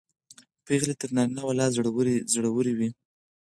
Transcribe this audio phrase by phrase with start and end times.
[0.65, 1.65] پېغلې تر نارینه و لا
[2.35, 2.89] زړورې وې.